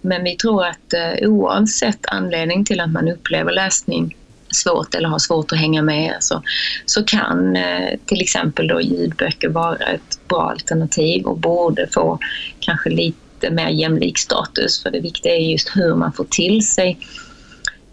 Men 0.02 0.24
vi 0.24 0.36
tror 0.36 0.66
att 0.66 0.94
eh, 0.94 1.30
oavsett 1.30 2.06
anledning 2.08 2.66
till 2.66 2.80
att 2.80 2.92
man 2.92 3.08
upplever 3.08 3.52
läsning 3.52 4.16
svårt 4.50 4.96
eller 4.96 5.10
har 5.10 5.20
svårt 5.20 5.52
att 5.52 5.60
hänga 5.60 5.82
med 5.82 6.14
alltså, 6.14 6.44
så 6.86 7.04
kan 7.04 7.56
eh, 7.56 8.00
till 8.06 8.22
exempel 8.22 8.68
då 8.68 8.82
ljudböcker 8.82 9.50
vara 9.50 9.75
ett 9.75 10.28
bra 10.28 10.50
alternativ 10.50 11.25
och 11.25 11.38
borde 11.38 11.88
få 11.88 12.20
kanske 12.60 12.90
lite 12.90 13.52
mer 13.52 13.70
jämlik 13.70 14.18
status 14.18 14.84
för 14.84 14.92
det 14.92 15.00
viktiga 15.00 15.36
är 15.36 15.52
just 15.52 15.75
hur 15.75 15.96
man 15.96 16.14
får 16.14 16.25
till 16.30 16.68
sig 16.68 16.98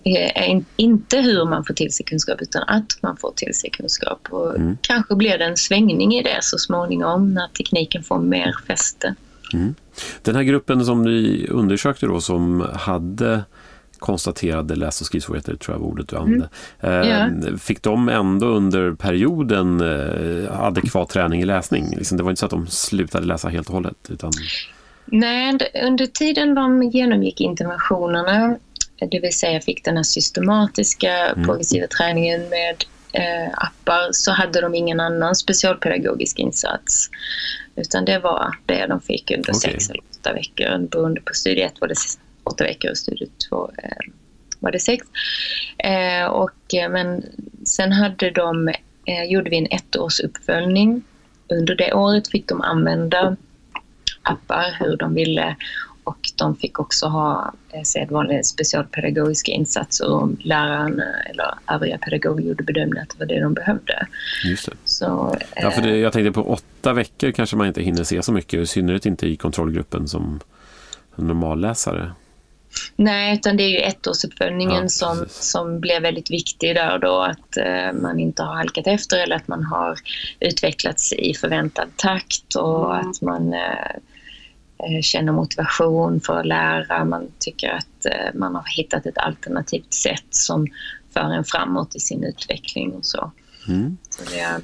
är 0.04 0.64
inte 0.76 1.16
hur 1.16 1.44
man 1.44 1.64
får 1.64 1.74
till 1.74 1.92
sig 1.92 2.06
kunskap 2.06 2.42
utan 2.42 2.62
att 2.62 2.98
man 3.02 3.16
får 3.16 3.32
till 3.36 3.54
sig 3.54 3.70
kunskap. 3.70 4.28
Och 4.30 4.56
mm. 4.56 4.76
Kanske 4.80 5.14
blir 5.14 5.38
det 5.38 5.44
en 5.44 5.56
svängning 5.56 6.14
i 6.14 6.22
det 6.22 6.38
så 6.40 6.58
småningom 6.58 7.34
när 7.34 7.48
tekniken 7.48 8.02
får 8.02 8.18
mer 8.18 8.56
fäste. 8.66 9.14
Mm. 9.52 9.74
Den 10.22 10.36
här 10.36 10.42
gruppen 10.42 10.84
som 10.84 11.02
ni 11.02 11.46
undersökte 11.50 12.06
då 12.06 12.20
som 12.20 12.68
hade 12.74 13.44
konstaterade 14.02 14.74
läs- 14.74 15.00
och 15.00 15.06
skrivsvårigheter, 15.06 15.56
tror 15.56 15.74
jag 15.74 15.80
var 15.80 15.86
ordet 15.86 16.08
du 16.08 16.16
använde. 16.16 16.48
Mm. 16.80 17.06
Yeah. 17.06 17.56
Fick 17.56 17.82
de 17.82 18.08
ändå 18.08 18.46
under 18.46 18.92
perioden 18.92 19.80
eh, 19.80 20.60
adekvat 20.60 21.08
träning 21.08 21.40
i 21.40 21.44
läsning? 21.44 21.96
Liksom, 21.96 22.16
det 22.16 22.22
var 22.22 22.30
inte 22.30 22.40
så 22.40 22.46
att 22.46 22.50
de 22.50 22.66
slutade 22.66 23.26
läsa 23.26 23.48
helt 23.48 23.68
och 23.68 23.74
hållet? 23.74 23.96
Utan... 24.08 24.32
Nej, 25.04 25.58
under 25.84 26.06
tiden 26.06 26.54
de 26.54 26.82
genomgick 26.82 27.40
interventionerna 27.40 28.56
det 29.10 29.20
vill 29.20 29.32
säga 29.32 29.60
fick 29.60 29.84
den 29.84 29.96
här 29.96 30.02
systematiska 30.02 31.12
mm. 31.12 31.44
progressiva 31.44 31.86
träningen 31.86 32.40
med 32.48 32.84
eh, 33.12 33.52
appar 33.54 34.08
så 34.12 34.32
hade 34.32 34.60
de 34.60 34.74
ingen 34.74 35.00
annan 35.00 35.34
specialpedagogisk 35.34 36.38
insats. 36.38 37.10
Utan 37.76 38.04
det 38.04 38.18
var 38.18 38.56
det 38.66 38.86
de 38.86 39.00
fick 39.00 39.30
under 39.30 39.50
okay. 39.50 39.70
sex 39.70 39.90
eller 39.90 40.02
åtta 40.20 40.32
veckor. 40.32 40.78
Beroende 40.78 41.20
på 41.20 41.34
studie 41.34 41.62
ett 41.62 41.80
var 41.80 41.88
det 41.88 41.94
åtta 42.44 42.64
veckor 42.64 42.90
och 42.90 42.98
studie 42.98 43.26
två 43.48 43.70
eh, 43.82 44.12
var 44.60 44.72
det 44.72 44.80
sex. 44.80 45.06
Eh, 45.78 46.26
och, 46.26 46.74
eh, 46.74 46.90
men 46.90 47.24
sen 47.64 47.92
hade 47.92 48.30
de, 48.30 48.72
gjorde 49.28 49.50
vi 49.50 49.58
en 49.58 49.66
ettårsuppföljning. 49.70 51.02
Under 51.48 51.74
det 51.74 51.92
året 51.92 52.28
fick 52.28 52.48
de 52.48 52.60
använda 52.60 53.36
appar 54.22 54.76
hur 54.80 54.96
de 54.96 55.14
ville 55.14 55.56
och 56.04 56.18
de 56.36 56.56
fick 56.56 56.80
också 56.80 57.06
ha 57.06 57.54
sedvanliga 57.84 58.42
specialpedagogiska 58.42 59.52
insatser 59.52 60.12
om 60.12 60.36
läraren 60.40 61.02
eller 61.30 61.54
övriga 61.68 61.98
pedagoger 61.98 62.44
gjorde 62.44 62.64
bedömningen 62.64 63.02
att 63.02 63.08
det 63.08 63.18
var 63.18 63.26
det 63.26 63.40
de 63.40 63.54
behövde. 63.54 64.06
Just 64.44 64.66
det. 64.66 64.72
Så, 64.84 65.38
ja, 65.56 65.70
för 65.70 65.82
det, 65.82 65.98
jag 65.98 66.12
tänkte 66.12 66.32
på 66.32 66.52
åtta 66.52 66.92
veckor 66.92 67.30
kanske 67.30 67.56
man 67.56 67.66
inte 67.66 67.82
hinner 67.82 68.04
se 68.04 68.22
så 68.22 68.32
mycket, 68.32 68.60
i 68.60 68.66
synnerhet 68.66 69.06
inte 69.06 69.26
i 69.26 69.36
kontrollgruppen 69.36 70.08
som 70.08 70.40
normalläsare. 71.16 72.12
Nej, 72.96 73.34
utan 73.34 73.56
det 73.56 73.62
är 73.62 73.68
ju 73.68 73.78
ettårsuppföljningen 73.78 74.82
ja, 74.82 74.88
som, 74.88 75.26
som 75.28 75.80
blev 75.80 76.02
väldigt 76.02 76.30
viktig 76.30 76.74
där 76.74 76.98
då, 76.98 77.20
att 77.20 77.56
eh, 77.56 77.92
man 77.92 78.20
inte 78.20 78.42
har 78.42 78.54
halkat 78.54 78.86
efter 78.86 79.18
eller 79.18 79.36
att 79.36 79.48
man 79.48 79.64
har 79.64 79.98
utvecklats 80.40 81.12
i 81.12 81.34
förväntad 81.34 81.88
takt 81.96 82.54
och 82.54 82.94
mm. 82.96 83.10
att 83.10 83.20
man 83.20 83.52
eh, 83.52 83.96
Eh, 84.82 85.00
känner 85.00 85.32
motivation 85.32 86.20
för 86.20 86.40
att 86.40 86.46
lära. 86.46 87.04
Man 87.04 87.28
tycker 87.38 87.70
att 87.70 88.04
eh, 88.04 88.34
man 88.34 88.54
har 88.54 88.64
hittat 88.76 89.06
ett 89.06 89.18
alternativt 89.18 89.94
sätt 89.94 90.26
som 90.30 90.66
för 91.14 91.20
en 91.20 91.44
framåt 91.44 91.96
i 91.96 92.00
sin 92.00 92.24
utveckling 92.24 92.92
och 92.92 93.04
så. 93.04 93.32
Mm. 93.68 93.96
så 94.10 94.22
det, 94.30 94.60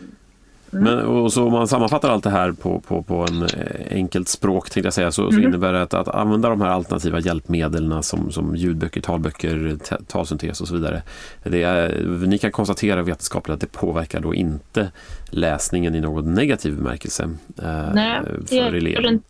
mm. 0.73 0.85
Men, 0.85 1.07
och 1.07 1.33
så 1.33 1.47
om 1.47 1.53
man 1.53 1.69
sammanfattar 1.69 2.11
allt 2.11 2.25
det 2.25 2.31
här 2.31 2.53
på, 2.53 2.81
på, 2.81 3.03
på 3.03 3.27
en 3.29 3.43
eh, 3.43 3.49
enkelt 3.91 4.29
språk 4.29 4.71
tänkte 4.71 4.87
jag 4.87 4.95
säga, 4.95 5.13
så, 5.13 5.23
mm. 5.23 5.35
så 5.35 5.41
innebär 5.41 5.73
det 5.73 5.83
att, 5.83 5.95
att 5.95 6.09
använda 6.09 6.49
de 6.49 6.61
här 6.61 6.69
alternativa 6.69 7.21
hjälpmedlen 7.21 8.03
som, 8.03 8.33
som 8.33 8.57
ljudböcker, 8.57 9.01
talböcker, 9.01 9.79
talsyntes 10.07 10.61
och 10.61 10.69
så 10.69 10.75
vidare. 10.75 11.03
Det 11.43 11.63
är, 11.63 12.03
ni 12.27 12.39
kan 12.39 12.53
konstatera 12.53 13.03
vetenskapligt 13.03 13.55
att 13.55 13.61
det 13.61 13.73
påverkar 13.73 14.21
då 14.21 14.35
inte 14.35 14.91
läsningen 15.31 15.95
i 15.95 16.01
någon 16.01 16.35
negativ 16.35 16.77
bemärkelse 16.77 17.23
eh, 17.63 17.93
Nej, 17.95 18.21
för 18.49 18.75
eleven. 18.75 19.23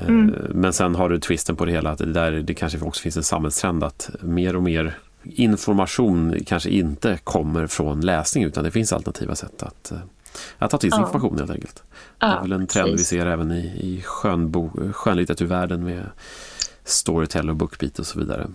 Mm. 0.00 0.34
Eh, 0.34 0.40
men 0.50 0.72
sen 0.72 0.94
har 0.94 1.08
du 1.08 1.18
twisten 1.18 1.56
på 1.56 1.64
det 1.64 1.72
hela 1.72 1.90
att 1.90 1.98
det, 1.98 2.12
där, 2.12 2.32
det 2.32 2.54
kanske 2.54 2.78
också 2.80 3.02
finns 3.02 3.16
en 3.16 3.22
samhällstrend 3.22 3.84
att 3.84 4.10
mer 4.20 4.56
och 4.56 4.62
mer 4.62 4.98
information 5.22 6.36
kanske 6.46 6.70
inte 6.70 7.18
kommer 7.24 7.66
från 7.66 8.00
läsning 8.00 8.44
utan 8.44 8.64
det 8.64 8.70
finns 8.70 8.92
alternativa 8.92 9.34
sätt 9.34 9.62
att, 9.62 9.92
eh, 9.92 9.98
att 10.58 10.70
ta 10.70 10.78
till 10.78 10.90
sig 10.90 11.00
ja. 11.00 11.06
information 11.06 11.38
helt 11.38 11.50
enkelt. 11.50 11.82
Ja, 12.18 12.26
det 12.26 12.32
är 12.32 12.42
väl 12.42 12.52
en 12.52 12.66
trend 12.66 12.90
precis. 12.90 13.12
vi 13.12 13.18
ser 13.18 13.26
även 13.26 13.52
i, 13.52 13.66
i 13.80 14.02
skönbo, 14.02 14.70
skönlitteraturvärlden 14.92 15.84
med 15.84 16.06
Storytel 16.84 17.50
och 17.50 17.56
Bookbeat 17.56 17.98
och 17.98 18.06
så 18.06 18.18
vidare. 18.18 18.46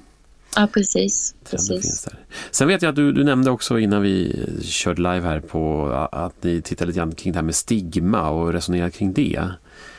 Ja, 0.55 0.67
precis. 0.73 1.35
precis. 1.49 2.07
Sen 2.51 2.67
vet 2.67 2.81
jag 2.81 2.89
att 2.89 2.95
du, 2.95 3.11
du 3.11 3.23
nämnde 3.23 3.51
också 3.51 3.79
innan 3.79 4.01
vi 4.01 4.45
körde 4.63 5.01
live 5.01 5.27
här 5.27 5.39
på 5.39 5.89
att 6.11 6.43
ni 6.43 6.61
tittade 6.61 6.87
lite 6.87 6.97
grann 6.97 7.15
kring 7.15 7.33
det 7.33 7.37
här 7.37 7.43
med 7.43 7.55
stigma 7.55 8.29
och 8.29 8.53
resonerade 8.53 8.91
kring 8.91 9.13
det. 9.13 9.49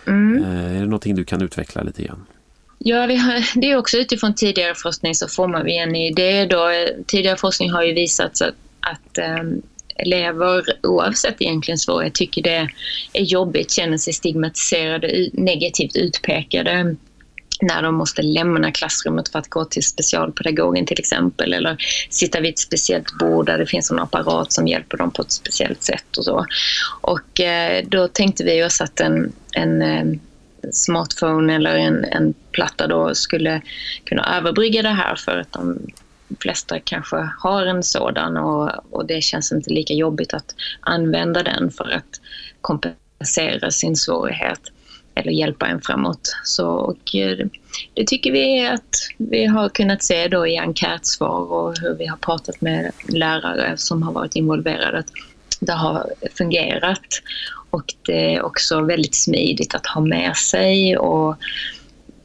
Mm. 0.07 0.45
Eh, 0.45 0.77
är 0.77 0.81
det 0.81 0.85
någonting 0.85 1.15
du 1.15 1.25
kan 1.25 1.43
utveckla 1.43 1.83
lite 1.83 2.03
grann? 2.03 2.27
Ja, 2.79 3.01
har, 3.01 3.61
det 3.61 3.71
är 3.71 3.77
också 3.77 3.97
utifrån 3.97 4.35
tidigare 4.35 4.75
forskning 4.75 5.15
så 5.15 5.29
formar 5.29 5.65
vi 5.65 5.79
en 5.79 5.97
idé. 5.97 6.47
Då. 6.47 6.71
Tidigare 7.07 7.37
forskning 7.37 7.71
har 7.71 7.83
ju 7.83 7.93
visat 7.93 8.43
att, 8.43 8.55
att 8.81 9.41
um, 9.41 9.63
elever 10.03 10.65
oavsett 10.83 11.43
egentligen 11.43 11.79
svårighet 11.79 12.15
tycker 12.15 12.43
det 12.43 12.69
är 13.13 13.23
jobbigt, 13.23 13.71
känner 13.71 13.99
sig 13.99 14.13
stigmatiserade, 14.13 15.31
negativt 15.33 15.97
utpekade 15.97 16.97
när 17.63 17.83
de 17.83 17.95
måste 17.95 18.23
lämna 18.23 18.73
klassrummet 18.73 19.29
för 19.29 19.39
att 19.39 19.49
gå 19.49 19.65
till 19.65 19.83
specialpedagogen 19.83 20.87
till 20.87 20.99
exempel 20.99 21.53
eller 21.53 21.77
sitta 22.11 22.41
vid 22.41 22.51
ett 22.53 22.59
speciellt 22.59 23.19
bord 23.19 23.47
där 23.47 23.59
det 23.59 23.67
finns 23.67 23.91
en 23.91 23.99
apparat 23.99 24.53
som 24.53 24.69
hjälper 24.69 24.97
dem 24.97 25.11
på 25.11 25.23
ett 25.23 25.33
speciellt 25.33 25.83
sätt 25.83 26.17
och 26.19 26.25
så. 26.25 26.47
Och 27.01 27.41
eh, 27.41 27.85
då 27.89 28.09
tänkte 28.09 28.45
vi 28.45 28.65
oss 28.65 28.81
att 28.81 29.01
en, 29.01 29.33
en 29.53 29.83
eh, 29.83 30.19
smartphone 30.73 31.55
eller 31.55 31.77
en, 31.77 32.05
en 32.05 32.35
platta 32.53 32.87
då 32.87 33.15
skulle 33.15 33.63
kunna 34.05 34.37
överbrygga 34.37 34.83
det 34.83 34.89
här 34.89 35.17
för 35.17 35.39
att 35.39 35.53
de 35.53 35.79
flesta 36.41 36.81
kanske 36.81 37.31
har 37.39 37.67
en 37.67 37.83
sådan 37.83 38.37
och, 38.37 38.71
och 38.91 39.07
det 39.07 39.23
känns 39.23 39.53
inte 39.53 39.71
lika 39.71 39.95
jobbigt 39.95 40.35
att 40.35 40.55
använda 40.81 41.43
den 41.43 41.71
för 41.71 41.91
att 41.91 42.21
kompensera 42.61 43.71
sin 43.71 43.97
svårighet 43.97 44.61
eller 45.15 45.33
hjälpa 45.33 45.67
en 45.67 45.81
framåt. 45.81 46.37
Så, 46.45 46.69
och 46.69 47.15
eh, 47.15 47.47
det 47.95 48.07
tycker 48.07 48.33
vi 48.33 48.67
att 48.67 48.97
vi 49.17 49.47
har 49.47 49.69
kunnat 49.69 50.03
se 50.03 50.29
då 50.29 50.47
i 50.47 50.59
enkätsvar 50.59 51.53
och 51.53 51.79
hur 51.79 51.95
vi 51.95 52.07
har 52.07 52.17
pratat 52.17 52.61
med 52.61 52.93
lärare 53.09 53.77
som 53.77 54.03
har 54.03 54.13
varit 54.13 54.37
involverade 54.37 54.99
att 54.99 55.11
det 55.61 55.73
har 55.73 56.07
fungerat. 56.39 57.07
Och 57.71 57.95
det 58.03 58.35
är 58.35 58.43
också 58.43 58.81
väldigt 58.81 59.15
smidigt 59.15 59.75
att 59.75 59.87
ha 59.87 60.01
med 60.01 60.37
sig 60.37 60.97
och 60.99 61.37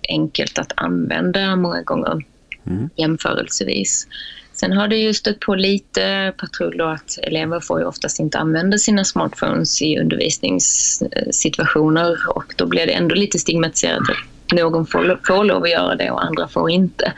enkelt 0.10 0.60
att 0.60 0.74
använda 0.76 1.56
många 1.56 1.82
gånger 1.82 2.24
mm. 2.68 2.90
jämförelsevis. 2.96 4.08
Sen 4.54 4.74
har 4.74 4.88
det 4.88 4.98
ju 4.98 5.14
stött 5.14 5.40
på 5.40 5.56
lite 5.56 6.34
patruller 6.38 6.86
att 6.86 7.20
elever 7.24 7.60
får 7.60 7.80
ju 7.80 7.86
oftast 7.86 8.20
inte 8.20 8.38
använda 8.38 8.78
sina 8.78 9.04
smartphones 9.04 9.82
i 9.82 10.00
undervisningssituationer 10.00 12.18
och 12.30 12.54
då 12.56 12.66
blir 12.66 12.86
det 12.86 12.92
ändå 12.92 13.16
lite 13.16 13.40
stigmatiserat 13.40 14.10
att 14.10 14.18
någon 14.54 14.86
får, 14.86 15.20
får 15.28 15.44
lov 15.44 15.64
att 15.64 15.70
göra 15.70 15.96
det 15.96 16.12
och 16.12 16.26
andra 16.26 16.48
får 16.48 16.70
inte. 16.70 17.14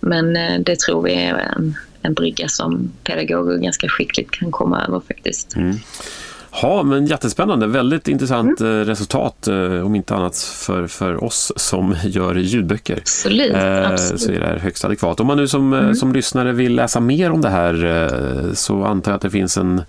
Men 0.00 0.36
eh, 0.36 0.60
det 0.60 0.78
tror 0.78 1.02
vi 1.02 1.14
är 1.14 1.34
en, 1.34 1.74
en 2.02 2.14
brygga 2.14 2.48
som 2.48 2.92
pedagoger 3.04 3.58
ganska 3.58 3.88
skickligt 3.88 4.30
kan 4.30 4.50
komma 4.50 4.84
över 4.88 5.00
faktiskt. 5.00 5.56
Mm. 5.56 5.76
Ja, 6.62 6.82
men 6.82 7.06
jättespännande. 7.06 7.66
Väldigt 7.66 8.08
intressant 8.08 8.60
mm. 8.60 8.84
resultat, 8.84 9.48
om 9.84 9.94
inte 9.94 10.14
annat 10.14 10.36
för, 10.36 10.86
för 10.86 11.24
oss 11.24 11.52
som 11.56 11.96
gör 12.04 12.34
ljudböcker. 12.34 12.96
Absolut, 12.96 13.54
absolut. 13.54 14.22
Så 14.22 14.32
är 14.32 14.40
det 14.40 14.46
här 14.46 14.58
högst 14.58 14.84
adekvat. 14.84 15.20
Om 15.20 15.26
man 15.26 15.36
nu 15.36 15.48
som, 15.48 15.72
mm. 15.72 15.94
som 15.94 16.12
lyssnare 16.12 16.52
vill 16.52 16.74
läsa 16.74 17.00
mer 17.00 17.30
om 17.30 17.40
det 17.40 17.48
här 17.48 18.54
så 18.54 18.84
antar 18.84 19.12
jag 19.12 19.16
att 19.16 19.22
det 19.22 19.30
finns 19.30 19.56
en 19.56 19.82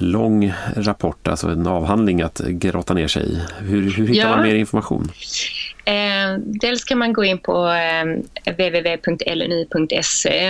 lång 0.00 0.52
rapport, 0.76 1.28
alltså 1.28 1.48
en 1.48 1.66
avhandling 1.66 2.22
att 2.22 2.40
grotta 2.46 2.94
ner 2.94 3.08
sig 3.08 3.22
i. 3.22 3.38
Hur, 3.58 3.90
hur 3.90 4.06
hittar 4.06 4.28
ja. 4.28 4.36
man 4.36 4.42
mer 4.42 4.54
information? 4.54 5.10
Eh, 5.84 6.38
dels 6.38 6.84
kan 6.84 6.98
man 6.98 7.12
gå 7.12 7.24
in 7.24 7.38
på 7.38 7.68
eh, 7.68 8.04
www.lnu.se 8.52 9.96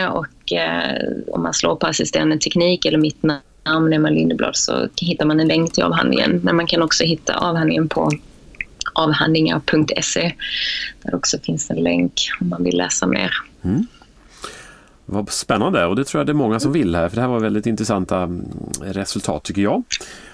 och 0.06 0.52
eh, 0.52 0.94
om 1.26 1.42
man 1.42 1.54
slår 1.54 1.76
på 1.76 1.86
assistenten 1.86 2.38
teknik 2.38 2.86
eller 2.86 2.98
mitt 2.98 3.22
namn 3.22 3.42
Emma 3.64 4.10
Lindeblad 4.10 4.56
så 4.56 4.88
hittar 4.96 5.26
man 5.26 5.40
en 5.40 5.48
länk 5.48 5.72
till 5.72 5.82
avhandlingen. 5.82 6.40
Men 6.42 6.56
man 6.56 6.66
kan 6.66 6.82
också 6.82 7.04
hitta 7.04 7.34
avhandlingen 7.34 7.88
på 7.88 8.10
avhandlingar.se 8.94 10.32
där 11.02 11.14
också 11.14 11.38
finns 11.38 11.70
en 11.70 11.76
länk 11.76 12.12
om 12.40 12.48
man 12.48 12.64
vill 12.64 12.76
läsa 12.76 13.06
mer. 13.06 13.32
Mm. 13.62 13.86
Vad 15.06 15.30
spännande 15.30 15.86
och 15.86 15.96
det 15.96 16.04
tror 16.04 16.20
jag 16.20 16.26
det 16.26 16.32
är 16.32 16.34
många 16.34 16.60
som 16.60 16.72
vill 16.72 16.94
här 16.94 17.08
för 17.08 17.16
det 17.16 17.22
här 17.22 17.28
var 17.28 17.40
väldigt 17.40 17.66
intressanta 17.66 18.22
mm, 18.22 18.44
resultat 18.80 19.44
tycker 19.44 19.62
jag. 19.62 19.82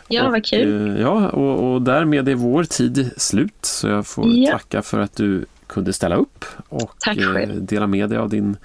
Ja, 0.08 0.30
vad 0.30 0.44
kul. 0.44 0.90
Eh, 0.90 1.00
ja, 1.00 1.28
och, 1.28 1.72
och 1.72 1.82
därmed 1.82 2.28
är 2.28 2.34
vår 2.34 2.64
tid 2.64 3.10
slut 3.16 3.54
så 3.60 3.88
jag 3.88 4.06
får 4.06 4.28
ja. 4.28 4.52
tacka 4.52 4.82
för 4.82 5.00
att 5.00 5.16
du 5.16 5.44
kunde 5.66 5.92
ställa 5.92 6.16
upp 6.16 6.44
och 6.68 7.08
eh, 7.08 7.48
dela 7.48 7.86
med 7.86 8.10
dig 8.10 8.18
av 8.18 8.28
din, 8.28 8.56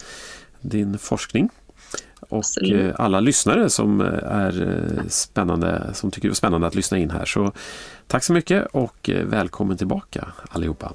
din 0.62 0.98
forskning. 0.98 1.50
Och 2.32 2.38
Absolut. 2.38 2.96
Eh, 2.96 2.96
alla 3.06 3.20
lyssnare 3.20 3.70
som 3.70 4.02
är 4.24 4.84
spännande, 5.08 5.90
som 5.94 6.12
tycker 6.12 6.28
det 6.28 6.34
är 6.34 6.36
spännande 6.36 6.68
att 6.68 6.76
lyssna 6.76 6.98
in 6.98 7.10
här. 7.10 7.26
Så 7.26 7.52
tack 8.08 8.24
så 8.24 8.34
mycket 8.34 8.68
och 8.72 9.10
välkommen 9.26 9.78
tillbaka 9.78 10.28
allihopa. 10.50 10.92